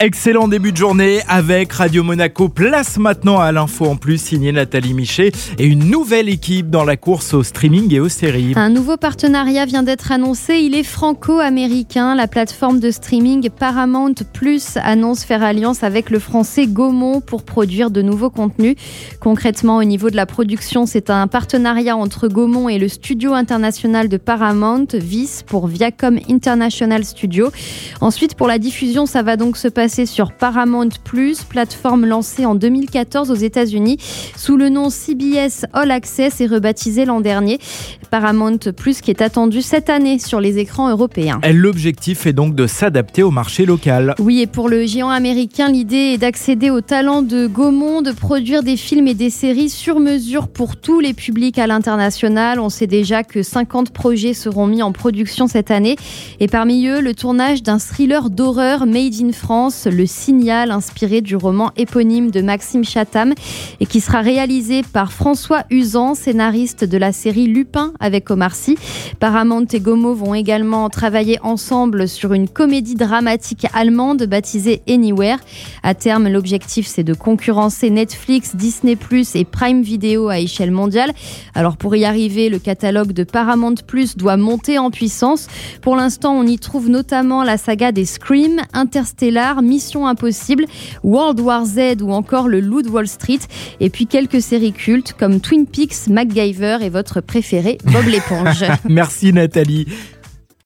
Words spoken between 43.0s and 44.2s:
au marché local.